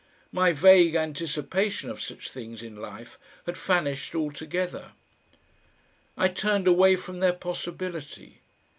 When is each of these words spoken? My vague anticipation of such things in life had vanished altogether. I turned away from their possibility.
My 0.31 0.51
vague 0.51 0.95
anticipation 0.95 1.91
of 1.91 2.01
such 2.01 2.31
things 2.31 2.63
in 2.63 2.75
life 2.75 3.19
had 3.45 3.55
vanished 3.55 4.15
altogether. 4.15 4.93
I 6.17 6.27
turned 6.27 6.67
away 6.67 6.95
from 6.95 7.19
their 7.19 7.33
possibility. 7.33 8.41